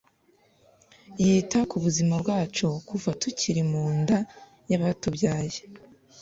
yita 1.23 1.59
ku 1.69 1.75
buzima 1.83 2.13
bwacu 2.21 2.67
kuva 2.87 3.09
tukiri 3.21 3.61
mu 3.71 3.83
nda 3.99 4.17
y’abatubyaye, 4.69 5.59